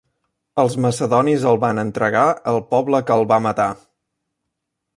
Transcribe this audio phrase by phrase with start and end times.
[0.61, 3.69] Els macedonis el van entregar al poble que el va matar.